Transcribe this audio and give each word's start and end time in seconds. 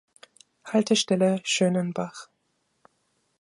Haltestelle: 0.63 1.41
"Schönenbach" 1.43 2.31